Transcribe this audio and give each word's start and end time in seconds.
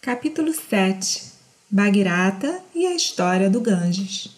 Capítulo 0.00 0.54
7 0.54 1.32
Bagirata 1.68 2.62
e 2.72 2.86
a 2.86 2.94
história 2.94 3.50
do 3.50 3.60
Ganges 3.60 4.30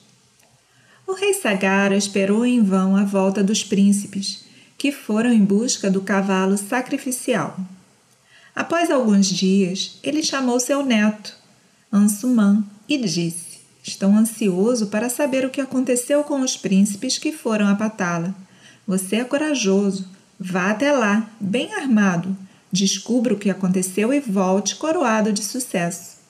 O 1.06 1.12
rei 1.12 1.34
Sagara 1.34 1.94
esperou 1.94 2.46
em 2.46 2.62
vão 2.62 2.96
a 2.96 3.04
volta 3.04 3.44
dos 3.44 3.62
príncipes, 3.62 4.46
que 4.78 4.90
foram 4.90 5.30
em 5.30 5.44
busca 5.44 5.90
do 5.90 6.00
cavalo 6.00 6.56
sacrificial. 6.56 7.60
Após 8.56 8.90
alguns 8.90 9.26
dias, 9.26 9.98
ele 10.02 10.22
chamou 10.22 10.58
seu 10.58 10.82
neto, 10.82 11.36
Ansuman, 11.92 12.64
e 12.88 12.96
disse: 12.96 13.60
Estou 13.82 14.10
ansioso 14.12 14.86
para 14.86 15.10
saber 15.10 15.44
o 15.44 15.50
que 15.50 15.60
aconteceu 15.60 16.24
com 16.24 16.40
os 16.40 16.56
príncipes 16.56 17.18
que 17.18 17.32
foram 17.32 17.68
a 17.68 17.74
Patala. 17.74 18.34
Você 18.86 19.16
é 19.16 19.24
corajoso. 19.24 20.08
Vá 20.38 20.70
até 20.70 20.90
lá, 20.90 21.30
bem 21.38 21.74
armado 21.74 22.34
Descubra 22.72 23.34
o 23.34 23.38
que 23.38 23.50
aconteceu 23.50 24.12
e 24.12 24.20
volte 24.20 24.76
coroado 24.76 25.32
de 25.32 25.42
sucesso. 25.42 26.20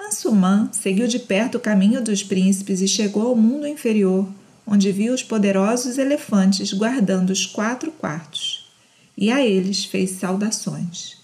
Ansuman 0.00 0.70
seguiu 0.72 1.06
de 1.06 1.18
perto 1.18 1.56
o 1.56 1.60
caminho 1.60 2.02
dos 2.02 2.22
príncipes 2.22 2.80
e 2.80 2.88
chegou 2.88 3.28
ao 3.28 3.36
mundo 3.36 3.66
inferior, 3.66 4.28
onde 4.66 4.90
viu 4.90 5.12
os 5.12 5.22
poderosos 5.22 5.98
elefantes 5.98 6.72
guardando 6.72 7.30
os 7.30 7.46
quatro 7.46 7.90
quartos. 7.92 8.72
E 9.16 9.30
a 9.30 9.44
eles 9.44 9.84
fez 9.84 10.12
saudações. 10.12 11.18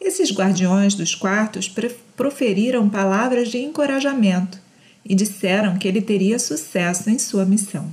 Esses 0.00 0.30
guardiões 0.30 0.94
dos 0.94 1.14
quartos 1.14 1.72
proferiram 2.14 2.88
palavras 2.90 3.48
de 3.48 3.58
encorajamento 3.58 4.58
e 5.04 5.14
disseram 5.14 5.78
que 5.78 5.88
ele 5.88 6.02
teria 6.02 6.38
sucesso 6.38 7.08
em 7.08 7.18
sua 7.18 7.44
missão. 7.44 7.90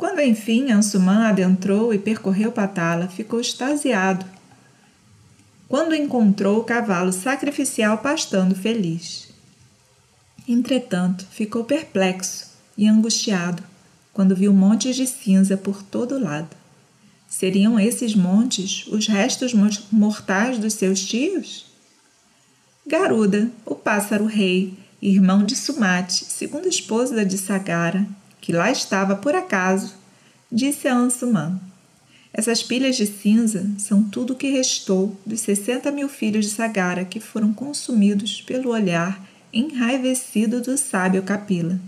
Quando 0.00 0.22
enfim 0.22 0.72
Ansuman 0.72 1.26
adentrou 1.26 1.92
e 1.92 1.98
percorreu 1.98 2.50
Patala, 2.50 3.06
ficou 3.06 3.38
extasiado. 3.38 4.24
Quando 5.68 5.94
encontrou 5.94 6.58
o 6.58 6.64
cavalo 6.64 7.12
sacrificial 7.12 7.98
pastando 7.98 8.54
feliz. 8.54 9.28
Entretanto, 10.48 11.26
ficou 11.30 11.64
perplexo 11.64 12.48
e 12.78 12.88
angustiado 12.88 13.62
quando 14.10 14.34
viu 14.34 14.54
montes 14.54 14.96
de 14.96 15.06
cinza 15.06 15.54
por 15.54 15.82
todo 15.82 16.18
lado. 16.18 16.56
Seriam 17.28 17.78
esses 17.78 18.14
montes 18.14 18.86
os 18.86 19.06
restos 19.06 19.52
mortais 19.92 20.56
dos 20.56 20.72
seus 20.72 21.04
tios? 21.04 21.66
Garuda, 22.86 23.50
o 23.66 23.74
pássaro 23.74 24.24
rei, 24.24 24.78
irmão 25.02 25.44
de 25.44 25.54
Sumati, 25.54 26.24
segunda 26.24 26.68
esposa 26.68 27.22
de 27.22 27.36
Sagara, 27.36 28.08
que 28.40 28.52
lá 28.52 28.70
estava 28.70 29.16
por 29.16 29.34
acaso, 29.34 29.94
disse 30.50 30.88
a 30.88 30.94
Ansuman: 30.94 31.60
Essas 32.32 32.62
pilhas 32.62 32.96
de 32.96 33.06
cinza 33.06 33.70
são 33.78 34.02
tudo 34.02 34.32
o 34.32 34.36
que 34.36 34.50
restou 34.50 35.16
dos 35.24 35.40
60 35.40 35.90
mil 35.90 36.08
filhos 36.08 36.46
de 36.46 36.52
Sagara 36.52 37.04
que 37.04 37.20
foram 37.20 37.52
consumidos 37.52 38.40
pelo 38.40 38.70
olhar 38.70 39.28
enraivecido 39.52 40.60
do 40.60 40.78
sábio 40.78 41.22
Capila. 41.22 41.78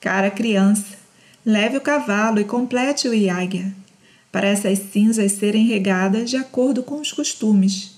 Cara 0.00 0.30
criança, 0.30 0.98
leve 1.44 1.76
o 1.76 1.80
cavalo 1.80 2.40
e 2.40 2.44
complete 2.44 3.08
o 3.08 3.14
Iáguia, 3.14 3.74
para 4.32 4.48
essas 4.48 4.78
cinzas 4.78 5.32
serem 5.32 5.66
regadas 5.66 6.28
de 6.28 6.36
acordo 6.36 6.82
com 6.82 7.00
os 7.00 7.12
costumes, 7.12 7.92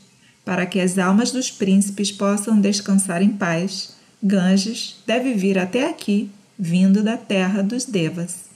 para 0.44 0.66
que 0.66 0.80
as 0.80 0.98
almas 0.98 1.32
dos 1.32 1.50
príncipes 1.50 2.12
possam 2.12 2.60
descansar 2.60 3.22
em 3.22 3.30
paz. 3.30 3.94
Ganges 4.22 4.96
deve 5.06 5.34
vir 5.34 5.58
até 5.58 5.88
aqui 5.88 6.30
vindo 6.58 7.02
da 7.02 7.16
terra 7.16 7.62
dos 7.62 7.84
Devas. 7.84 8.46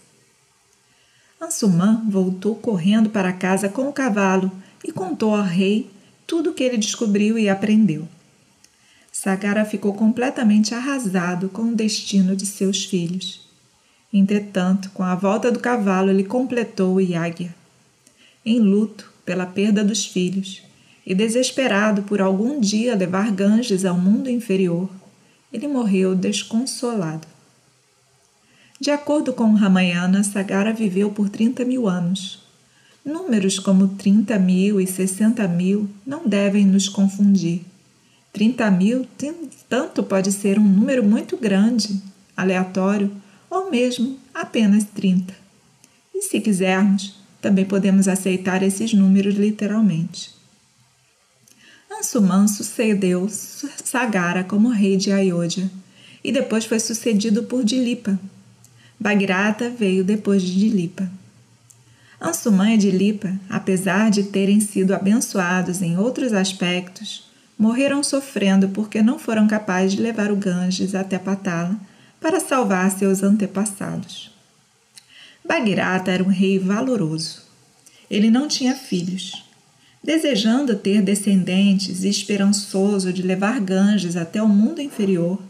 Ansumã 1.40 2.04
voltou 2.08 2.54
correndo 2.54 3.10
para 3.10 3.32
casa 3.32 3.68
com 3.68 3.88
o 3.88 3.92
cavalo 3.92 4.50
e 4.84 4.92
contou 4.92 5.34
ao 5.34 5.42
rei 5.42 5.90
tudo 6.26 6.50
o 6.50 6.54
que 6.54 6.62
ele 6.62 6.76
descobriu 6.76 7.38
e 7.38 7.48
aprendeu. 7.48 8.06
Sagara 9.10 9.64
ficou 9.64 9.92
completamente 9.92 10.74
arrasado 10.74 11.48
com 11.48 11.62
o 11.62 11.74
destino 11.74 12.36
de 12.36 12.46
seus 12.46 12.84
filhos. 12.84 13.40
Entretanto, 14.12 14.90
com 14.90 15.02
a 15.02 15.14
volta 15.14 15.50
do 15.50 15.58
cavalo, 15.58 16.10
ele 16.10 16.24
completou 16.24 16.94
o 16.94 17.00
Yáguia. 17.00 17.54
Em 18.44 18.58
luto 18.58 19.12
pela 19.24 19.46
perda 19.46 19.84
dos 19.84 20.06
filhos 20.06 20.62
e 21.06 21.14
desesperado 21.14 22.02
por 22.02 22.20
algum 22.20 22.60
dia 22.60 22.94
levar 22.94 23.30
Ganges 23.32 23.84
ao 23.84 23.96
mundo 23.96 24.30
inferior, 24.30 24.88
ele 25.52 25.66
morreu 25.66 26.14
desconsolado. 26.14 27.26
De 28.80 28.90
acordo 28.90 29.34
com 29.34 29.52
Ramayana, 29.52 30.24
Sagara 30.24 30.72
viveu 30.72 31.10
por 31.10 31.28
30 31.28 31.66
mil 31.66 31.86
anos. 31.86 32.42
Números 33.04 33.58
como 33.58 33.88
30 33.88 34.38
mil 34.38 34.80
e 34.80 34.86
60 34.86 35.46
mil 35.48 35.86
não 36.06 36.26
devem 36.26 36.64
nos 36.64 36.88
confundir. 36.88 37.60
30 38.32 38.70
mil 38.70 39.06
tanto 39.68 40.02
pode 40.02 40.32
ser 40.32 40.58
um 40.58 40.64
número 40.64 41.04
muito 41.04 41.36
grande, 41.36 42.00
aleatório, 42.34 43.14
ou 43.50 43.70
mesmo 43.70 44.18
apenas 44.32 44.84
30. 44.94 45.34
E 46.14 46.22
se 46.22 46.40
quisermos, 46.40 47.14
também 47.42 47.66
podemos 47.66 48.08
aceitar 48.08 48.62
esses 48.62 48.94
números 48.94 49.34
literalmente. 49.34 50.30
Ansuman 51.90 52.48
sucedeu 52.48 53.28
Sagara 53.28 54.42
como 54.42 54.70
rei 54.70 54.96
de 54.96 55.12
Ayodhya 55.12 55.70
e 56.24 56.32
depois 56.32 56.64
foi 56.64 56.80
sucedido 56.80 57.42
por 57.42 57.62
Dilipa, 57.62 58.18
Bagirata 59.00 59.70
veio 59.70 60.04
depois 60.04 60.42
de 60.42 60.54
Dilipa. 60.60 61.10
Ansuman 62.20 62.74
e 62.74 62.76
Dilipa, 62.76 63.32
apesar 63.48 64.10
de 64.10 64.24
terem 64.24 64.60
sido 64.60 64.94
abençoados 64.94 65.80
em 65.80 65.96
outros 65.96 66.34
aspectos, 66.34 67.24
morreram 67.58 68.02
sofrendo 68.02 68.68
porque 68.68 69.00
não 69.00 69.18
foram 69.18 69.48
capazes 69.48 69.92
de 69.92 70.02
levar 70.02 70.30
o 70.30 70.36
Ganges 70.36 70.94
até 70.94 71.18
Patala 71.18 71.74
para 72.20 72.40
salvar 72.40 72.90
seus 72.90 73.22
antepassados. 73.22 74.30
Bagirata 75.42 76.10
era 76.10 76.22
um 76.22 76.28
rei 76.28 76.58
valoroso. 76.58 77.42
Ele 78.10 78.30
não 78.30 78.46
tinha 78.46 78.76
filhos. 78.76 79.46
Desejando 80.04 80.76
ter 80.76 81.00
descendentes 81.00 82.04
e 82.04 82.08
esperançoso 82.10 83.14
de 83.14 83.22
levar 83.22 83.60
Ganges 83.60 84.14
até 84.14 84.42
o 84.42 84.48
mundo 84.48 84.82
inferior, 84.82 85.40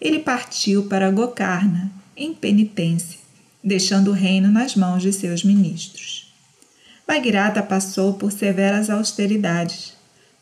ele 0.00 0.18
partiu 0.18 0.86
para 0.86 1.10
Gokarna, 1.12 1.92
em 2.18 2.34
penitência, 2.34 3.20
deixando 3.62 4.10
o 4.10 4.14
reino 4.14 4.48
nas 4.50 4.74
mãos 4.74 5.02
de 5.02 5.12
seus 5.12 5.44
ministros. 5.44 6.34
Bagirata 7.06 7.62
passou 7.62 8.14
por 8.14 8.32
severas 8.32 8.90
austeridades, 8.90 9.94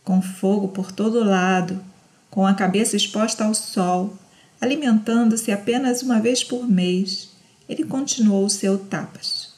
com 0.02 0.20
fogo 0.22 0.68
por 0.68 0.90
todo 0.90 1.22
lado, 1.22 1.80
com 2.30 2.46
a 2.46 2.54
cabeça 2.54 2.96
exposta 2.96 3.44
ao 3.44 3.54
sol, 3.54 4.16
alimentando-se 4.60 5.52
apenas 5.52 6.02
uma 6.02 6.18
vez 6.18 6.42
por 6.42 6.68
mês, 6.68 7.30
ele 7.68 7.84
continuou 7.84 8.48
seu 8.48 8.78
tapas. 8.78 9.54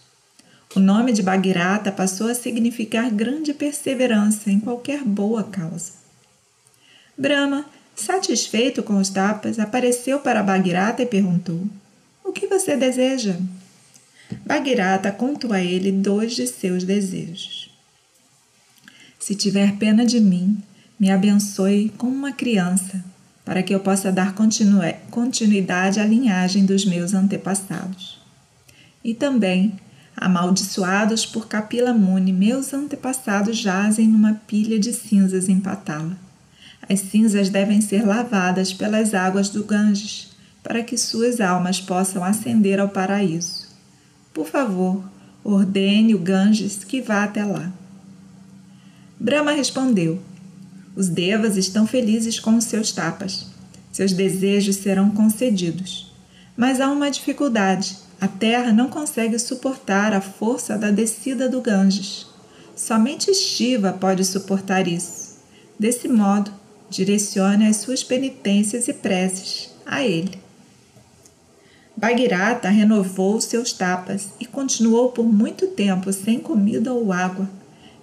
O 0.74 0.80
nome 0.80 1.12
de 1.12 1.22
Bagirata 1.22 1.90
passou 1.90 2.28
a 2.28 2.34
significar 2.34 3.10
grande 3.10 3.54
perseverança 3.54 4.50
em 4.50 4.60
qualquer 4.60 5.02
boa 5.02 5.44
causa. 5.44 5.92
Brahma, 7.16 7.64
satisfeito 7.96 8.82
com 8.82 8.98
os 8.98 9.08
tapas, 9.08 9.58
apareceu 9.58 10.20
para 10.20 10.42
Bagirata 10.42 11.02
e 11.02 11.06
perguntou: 11.06 11.66
o 12.28 12.32
que 12.32 12.46
você 12.46 12.76
deseja? 12.76 13.36
Bagirata 14.44 15.10
contou 15.10 15.52
a 15.52 15.62
ele 15.62 15.90
dois 15.90 16.34
de 16.34 16.46
seus 16.46 16.84
desejos. 16.84 17.70
Se 19.18 19.34
tiver 19.34 19.76
pena 19.76 20.04
de 20.04 20.20
mim, 20.20 20.62
me 21.00 21.10
abençoe 21.10 21.90
como 21.96 22.14
uma 22.14 22.32
criança, 22.32 23.02
para 23.44 23.62
que 23.62 23.74
eu 23.74 23.80
possa 23.80 24.12
dar 24.12 24.34
continuidade 25.10 26.00
à 26.00 26.04
linhagem 26.04 26.66
dos 26.66 26.84
meus 26.84 27.14
antepassados. 27.14 28.20
E 29.02 29.14
também, 29.14 29.78
amaldiçoados 30.14 31.24
por 31.24 31.48
Kapila 31.48 31.94
Muni, 31.94 32.32
meus 32.32 32.74
antepassados 32.74 33.56
jazem 33.56 34.06
numa 34.06 34.34
pilha 34.46 34.78
de 34.78 34.92
cinzas 34.92 35.48
em 35.48 35.60
Patala. 35.60 36.18
As 36.86 37.00
cinzas 37.00 37.48
devem 37.48 37.80
ser 37.80 38.06
lavadas 38.06 38.72
pelas 38.72 39.14
águas 39.14 39.48
do 39.48 39.64
Ganges 39.64 40.37
para 40.62 40.82
que 40.82 40.96
suas 40.96 41.40
almas 41.40 41.80
possam 41.80 42.22
ascender 42.24 42.80
ao 42.80 42.88
paraíso. 42.88 43.68
Por 44.32 44.46
favor, 44.46 45.02
ordene 45.42 46.14
o 46.14 46.18
Ganges 46.18 46.84
que 46.84 47.00
vá 47.00 47.24
até 47.24 47.44
lá. 47.44 47.72
Brahma 49.18 49.52
respondeu: 49.52 50.20
Os 50.94 51.08
devas 51.08 51.56
estão 51.56 51.86
felizes 51.86 52.38
com 52.38 52.56
os 52.56 52.64
seus 52.64 52.92
tapas. 52.92 53.46
Seus 53.90 54.12
desejos 54.12 54.76
serão 54.76 55.10
concedidos. 55.10 56.12
Mas 56.56 56.80
há 56.80 56.90
uma 56.90 57.10
dificuldade. 57.10 57.96
A 58.20 58.28
terra 58.28 58.72
não 58.72 58.88
consegue 58.88 59.38
suportar 59.38 60.12
a 60.12 60.20
força 60.20 60.76
da 60.76 60.90
descida 60.90 61.48
do 61.48 61.60
Ganges. 61.60 62.26
Somente 62.74 63.32
Shiva 63.34 63.92
pode 63.92 64.24
suportar 64.24 64.86
isso. 64.86 65.38
Desse 65.78 66.08
modo, 66.08 66.52
direcione 66.90 67.66
as 67.66 67.76
suas 67.78 68.02
penitências 68.02 68.88
e 68.88 68.92
preces 68.92 69.70
a 69.86 70.04
ele. 70.04 70.47
Bagirata 71.98 72.68
renovou 72.68 73.40
seus 73.40 73.72
tapas 73.72 74.28
e 74.38 74.46
continuou 74.46 75.10
por 75.10 75.24
muito 75.24 75.66
tempo 75.66 76.12
sem 76.12 76.38
comida 76.38 76.92
ou 76.92 77.12
água, 77.12 77.50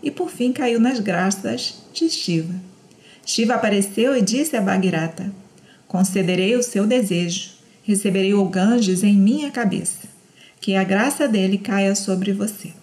e 0.04 0.12
por 0.12 0.30
fim 0.30 0.52
caiu 0.52 0.82
nas 0.82 1.00
graças 1.00 1.76
de 1.94 2.10
Shiva. 2.10 2.56
Shiva 3.26 3.54
apareceu 3.54 4.14
e 4.14 4.22
disse 4.22 4.58
a 4.58 4.62
Bhagirata: 4.62 5.32
Concederei 5.88 6.58
o 6.58 6.62
seu 6.62 6.86
desejo, 6.86 7.52
receberei 7.84 8.34
o 8.34 8.44
Ganges 8.50 9.02
em 9.02 9.16
minha 9.16 9.50
cabeça, 9.50 10.10
que 10.60 10.76
a 10.76 10.84
graça 10.84 11.26
dele 11.26 11.58
caia 11.58 11.96
sobre 11.96 12.34
você. 12.34 12.74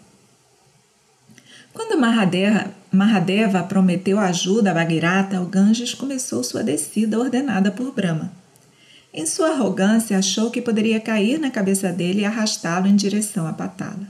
Quando 1.74 2.00
Mahadeva, 2.00 2.70
Mahadeva 2.90 3.62
prometeu 3.64 4.18
ajuda 4.18 4.70
a 4.70 4.74
Bhagirata, 4.74 5.42
o 5.42 5.44
Ganges 5.44 5.92
começou 5.92 6.42
sua 6.42 6.64
descida 6.64 7.18
ordenada 7.18 7.70
por 7.70 7.92
Brahma. 7.92 8.40
Em 9.14 9.26
sua 9.26 9.50
arrogância, 9.50 10.16
achou 10.16 10.50
que 10.50 10.62
poderia 10.62 10.98
cair 10.98 11.38
na 11.38 11.50
cabeça 11.50 11.92
dele 11.92 12.22
e 12.22 12.24
arrastá-lo 12.24 12.86
em 12.86 12.96
direção 12.96 13.46
a 13.46 13.52
Patala. 13.52 14.08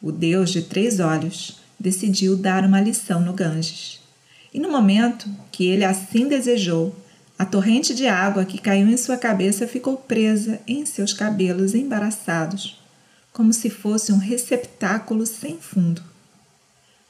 O 0.00 0.12
deus 0.12 0.50
de 0.50 0.62
três 0.62 1.00
olhos 1.00 1.56
decidiu 1.80 2.36
dar 2.36 2.64
uma 2.64 2.80
lição 2.80 3.20
no 3.20 3.32
Ganges. 3.32 3.98
E 4.52 4.60
no 4.60 4.70
momento 4.70 5.28
que 5.50 5.66
ele 5.66 5.84
assim 5.84 6.28
desejou, 6.28 6.94
a 7.36 7.44
torrente 7.44 7.92
de 7.92 8.06
água 8.06 8.44
que 8.44 8.60
caiu 8.60 8.88
em 8.88 8.96
sua 8.96 9.16
cabeça 9.16 9.66
ficou 9.66 9.96
presa 9.96 10.60
em 10.68 10.86
seus 10.86 11.12
cabelos 11.12 11.74
embaraçados, 11.74 12.78
como 13.32 13.52
se 13.52 13.68
fosse 13.68 14.12
um 14.12 14.18
receptáculo 14.18 15.26
sem 15.26 15.58
fundo. 15.58 16.00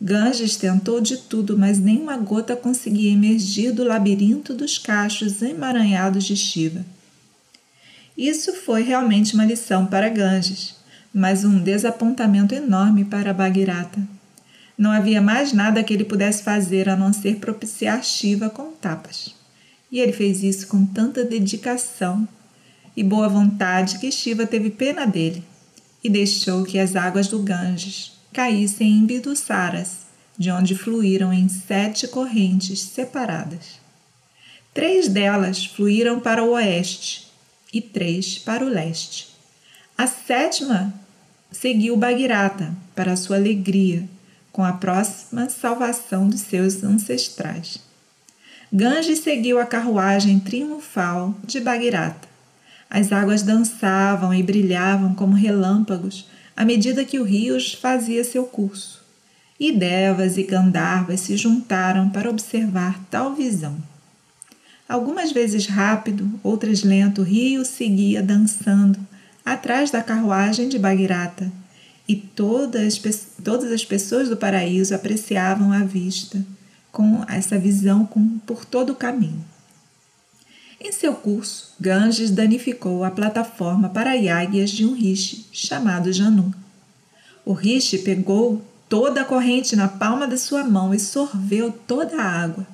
Ganges 0.00 0.56
tentou 0.56 1.00
de 1.00 1.18
tudo, 1.18 1.58
mas 1.58 1.78
nenhuma 1.78 2.16
gota 2.16 2.56
conseguia 2.56 3.12
emergir 3.12 3.72
do 3.72 3.84
labirinto 3.84 4.54
dos 4.54 4.78
cachos 4.78 5.42
emaranhados 5.42 6.24
de 6.24 6.36
Shiva. 6.36 6.84
Isso 8.16 8.52
foi 8.52 8.82
realmente 8.82 9.34
uma 9.34 9.44
lição 9.44 9.86
para 9.86 10.08
Ganges, 10.08 10.76
mas 11.12 11.44
um 11.44 11.58
desapontamento 11.60 12.54
enorme 12.54 13.04
para 13.04 13.34
Bhagirata. 13.34 14.00
Não 14.78 14.92
havia 14.92 15.20
mais 15.20 15.52
nada 15.52 15.82
que 15.82 15.92
ele 15.92 16.04
pudesse 16.04 16.42
fazer 16.42 16.88
a 16.88 16.96
não 16.96 17.12
ser 17.12 17.36
propiciar 17.36 18.04
Shiva 18.04 18.48
com 18.48 18.70
tapas. 18.70 19.34
E 19.90 19.98
ele 19.98 20.12
fez 20.12 20.42
isso 20.42 20.68
com 20.68 20.86
tanta 20.86 21.24
dedicação 21.24 22.26
e 22.96 23.02
boa 23.02 23.28
vontade 23.28 23.98
que 23.98 24.10
Shiva 24.12 24.46
teve 24.46 24.70
pena 24.70 25.06
dele 25.06 25.42
e 26.02 26.08
deixou 26.08 26.64
que 26.64 26.78
as 26.78 26.94
águas 26.94 27.26
do 27.28 27.40
Ganges 27.40 28.12
caíssem 28.32 28.98
em 28.98 29.06
Bidussaras, 29.06 30.04
de 30.36 30.50
onde 30.50 30.76
fluíram 30.76 31.32
em 31.32 31.48
sete 31.48 32.06
correntes 32.06 32.80
separadas. 32.80 33.80
Três 34.72 35.08
delas 35.08 35.64
fluíram 35.64 36.18
para 36.20 36.42
o 36.42 36.50
oeste 36.50 37.24
e 37.74 37.80
três 37.80 38.38
para 38.38 38.64
o 38.64 38.68
leste. 38.68 39.28
A 39.98 40.06
sétima 40.06 40.94
seguiu 41.50 41.96
Bagirata 41.96 42.74
para 42.94 43.16
sua 43.16 43.36
alegria 43.36 44.08
com 44.52 44.64
a 44.64 44.72
próxima 44.72 45.50
salvação 45.50 46.28
dos 46.28 46.40
seus 46.40 46.84
ancestrais. 46.84 47.80
Ganges 48.72 49.20
seguiu 49.20 49.58
a 49.58 49.66
carruagem 49.66 50.38
triunfal 50.38 51.34
de 51.44 51.60
Bagirata. 51.60 52.28
As 52.88 53.12
águas 53.12 53.42
dançavam 53.42 54.32
e 54.32 54.42
brilhavam 54.42 55.14
como 55.14 55.34
relâmpagos 55.34 56.28
à 56.56 56.64
medida 56.64 57.04
que 57.04 57.18
o 57.18 57.24
rio 57.24 57.56
fazia 57.80 58.22
seu 58.22 58.44
curso. 58.44 59.02
E 59.58 59.72
Devas 59.72 60.36
e 60.36 60.42
Gandharvas 60.42 61.20
se 61.20 61.36
juntaram 61.36 62.10
para 62.10 62.30
observar 62.30 63.00
tal 63.10 63.34
visão. 63.34 63.76
Algumas 64.88 65.32
vezes 65.32 65.66
rápido, 65.66 66.28
outras 66.42 66.82
lento, 66.82 67.22
o 67.22 67.24
rio 67.24 67.64
seguia 67.64 68.22
dançando 68.22 68.98
atrás 69.44 69.90
da 69.90 70.02
carruagem 70.02 70.68
de 70.68 70.78
Bagirata 70.78 71.50
e 72.06 72.14
todas, 72.14 73.00
todas 73.42 73.72
as 73.72 73.84
pessoas 73.84 74.28
do 74.28 74.36
paraíso 74.36 74.94
apreciavam 74.94 75.72
a 75.72 75.84
vista 75.84 76.44
com 76.92 77.24
essa 77.28 77.58
visão 77.58 78.06
com, 78.06 78.38
por 78.40 78.64
todo 78.64 78.90
o 78.90 78.96
caminho. 78.96 79.44
Em 80.78 80.92
seu 80.92 81.14
curso, 81.14 81.72
Ganges 81.80 82.30
danificou 82.30 83.04
a 83.04 83.10
plataforma 83.10 83.88
para 83.88 84.10
águias 84.10 84.70
de 84.70 84.84
um 84.84 84.94
rishi 84.94 85.46
chamado 85.50 86.12
Janu. 86.12 86.54
O 87.44 87.54
rishi 87.54 87.98
pegou 87.98 88.62
toda 88.86 89.22
a 89.22 89.24
corrente 89.24 89.74
na 89.74 89.88
palma 89.88 90.28
de 90.28 90.36
sua 90.36 90.62
mão 90.62 90.94
e 90.94 91.00
sorveu 91.00 91.72
toda 91.72 92.20
a 92.20 92.24
água. 92.24 92.73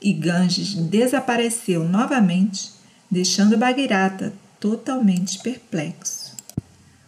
E 0.00 0.12
Ganges 0.12 0.74
desapareceu 0.74 1.88
novamente, 1.88 2.70
deixando 3.10 3.58
Bagirata 3.58 4.32
totalmente 4.58 5.38
perplexo. 5.40 6.36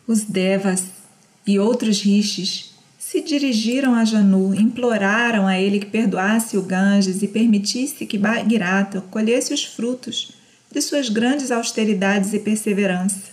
Os 0.06 0.23
devas 0.25 0.85
e 1.47 1.59
outros 1.59 2.00
rishis 2.03 2.73
se 2.99 3.21
dirigiram 3.21 3.94
a 3.94 4.05
Janu, 4.05 4.55
imploraram 4.55 5.47
a 5.47 5.61
ele 5.61 5.79
que 5.81 5.87
perdoasse 5.87 6.56
o 6.56 6.62
Ganges 6.62 7.23
e 7.23 7.29
permitisse 7.29 8.06
que 8.06 8.17
Bhagirata 8.17 9.03
colhesse 9.11 9.53
os 9.53 9.65
frutos 9.65 10.33
de 10.71 10.81
suas 10.81 11.11
grandes 11.11 11.50
austeridades 11.50 12.33
e 12.33 12.39
perseverança. 12.39 13.33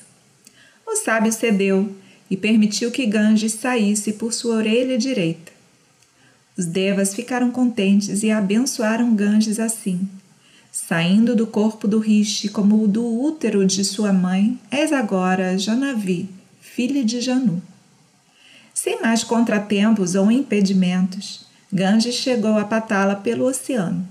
O 0.86 0.98
sábio 0.98 1.32
cedeu 1.32 1.96
e 2.30 2.36
permitiu 2.36 2.92
que 2.92 3.06
Ganges 3.06 3.54
saísse 3.54 4.14
por 4.14 4.34
sua 4.34 4.56
orelha 4.56 4.98
direita. 4.98 5.59
Os 6.60 6.66
devas 6.66 7.16
ficaram 7.16 7.52
contentes 7.52 8.22
e 8.22 8.30
abençoaram 8.30 9.16
Ganges 9.16 9.62
assim. 9.62 10.10
Saindo 10.70 11.34
do 11.34 11.48
corpo 11.48 11.88
do 11.88 12.00
Rishi 12.00 12.50
como 12.50 12.84
o 12.84 12.86
do 12.86 13.02
útero 13.02 13.66
de 13.66 13.86
sua 13.86 14.12
mãe, 14.12 14.60
és 14.70 14.92
agora 14.92 15.58
Janavi, 15.58 16.28
filha 16.60 17.02
de 17.02 17.22
Janu. 17.22 17.64
Sem 18.74 19.02
mais 19.02 19.24
contratempos 19.24 20.16
ou 20.16 20.30
impedimentos, 20.30 21.46
Ganges 21.72 22.16
chegou 22.16 22.58
a 22.58 22.66
Patala 22.66 23.16
pelo 23.16 23.46
oceano. 23.46 24.06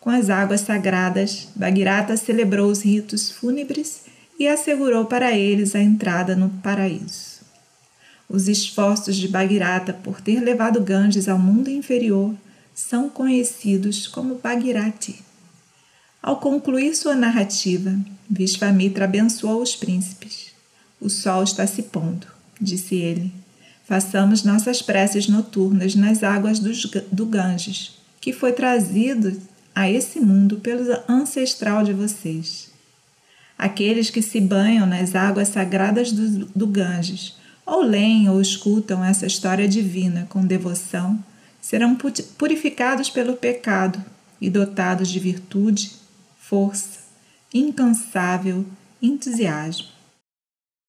Com 0.00 0.08
as 0.08 0.30
águas 0.30 0.62
sagradas, 0.62 1.48
Bagirata 1.54 2.16
celebrou 2.16 2.70
os 2.70 2.80
ritos 2.80 3.30
fúnebres 3.30 4.06
e 4.38 4.48
assegurou 4.48 5.04
para 5.04 5.36
eles 5.36 5.74
a 5.74 5.82
entrada 5.82 6.34
no 6.34 6.48
paraíso. 6.48 7.39
Os 8.32 8.46
esforços 8.46 9.16
de 9.16 9.26
Bagirata 9.26 9.92
por 9.92 10.20
ter 10.20 10.38
levado 10.38 10.80
Ganges 10.80 11.28
ao 11.28 11.36
mundo 11.36 11.68
inferior 11.68 12.32
são 12.72 13.10
conhecidos 13.10 14.06
como 14.06 14.36
Bagirati. 14.36 15.20
Ao 16.22 16.36
concluir 16.36 16.94
sua 16.94 17.16
narrativa, 17.16 17.92
Vishvamitra 18.30 19.06
abençoou 19.06 19.60
os 19.60 19.74
príncipes. 19.74 20.52
O 21.00 21.10
sol 21.10 21.42
está 21.42 21.66
se 21.66 21.82
pondo, 21.82 22.28
disse 22.60 22.94
ele. 22.94 23.32
Façamos 23.84 24.44
nossas 24.44 24.80
preces 24.80 25.26
noturnas 25.26 25.96
nas 25.96 26.22
águas 26.22 26.60
do 26.60 27.26
Ganges, 27.26 27.98
que 28.20 28.32
foi 28.32 28.52
trazido 28.52 29.42
a 29.74 29.90
esse 29.90 30.20
mundo 30.20 30.58
pelo 30.58 30.84
ancestral 31.08 31.82
de 31.82 31.92
vocês. 31.92 32.70
Aqueles 33.58 34.08
que 34.08 34.22
se 34.22 34.40
banham 34.40 34.86
nas 34.86 35.16
águas 35.16 35.48
sagradas 35.48 36.12
do, 36.12 36.46
do 36.54 36.66
Ganges, 36.68 37.39
ou 37.70 37.82
leem 37.82 38.28
ou 38.28 38.40
escutam 38.40 39.04
essa 39.04 39.26
história 39.26 39.68
divina 39.68 40.26
com 40.28 40.44
devoção, 40.44 41.22
serão 41.60 41.96
purificados 42.36 43.08
pelo 43.08 43.36
pecado 43.36 44.04
e 44.40 44.50
dotados 44.50 45.08
de 45.08 45.20
virtude, 45.20 45.92
força, 46.36 46.98
incansável 47.54 48.66
entusiasmo. 49.00 49.86